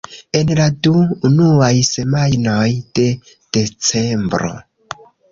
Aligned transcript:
En 0.37 0.51
la 0.59 0.63
du 0.85 0.93
unuaj 1.27 1.69
semajnoj 1.89 2.63
de 2.99 3.05
Decembro. 3.57 4.49